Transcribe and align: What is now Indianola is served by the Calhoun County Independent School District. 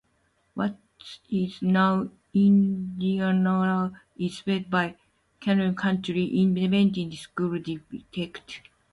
What 0.55 0.79
is 1.29 1.61
now 1.61 2.09
Indianola 2.33 4.01
is 4.17 4.39
served 4.39 4.71
by 4.71 4.87
the 4.87 4.95
Calhoun 5.39 5.75
County 5.75 6.41
Independent 6.41 7.13
School 7.13 7.59
District. 7.59 8.61